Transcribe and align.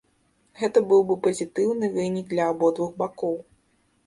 Гэта 0.61 0.81
быў 0.91 1.01
бы 1.11 1.17
пазітыўны 1.27 1.91
вынік 1.99 2.25
для 2.33 2.49
абодвух 2.55 2.91
бакоў. 3.05 3.37